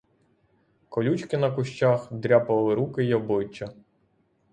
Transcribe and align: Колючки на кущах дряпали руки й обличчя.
Колючки 0.89 1.37
на 1.37 1.51
кущах 1.55 2.07
дряпали 2.13 2.75
руки 2.75 3.03
й 3.03 3.13
обличчя. 3.13 3.73